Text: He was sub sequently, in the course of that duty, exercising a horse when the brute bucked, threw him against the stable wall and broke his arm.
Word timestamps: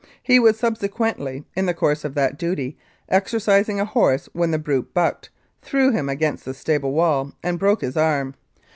He 0.23 0.39
was 0.39 0.57
sub 0.57 0.77
sequently, 0.79 1.45
in 1.55 1.67
the 1.67 1.75
course 1.75 2.03
of 2.03 2.15
that 2.15 2.35
duty, 2.39 2.75
exercising 3.07 3.79
a 3.79 3.85
horse 3.85 4.27
when 4.33 4.49
the 4.49 4.57
brute 4.57 4.95
bucked, 4.95 5.29
threw 5.61 5.91
him 5.91 6.09
against 6.09 6.43
the 6.43 6.55
stable 6.55 6.93
wall 6.93 7.33
and 7.43 7.59
broke 7.59 7.81
his 7.81 7.95
arm. 7.95 8.33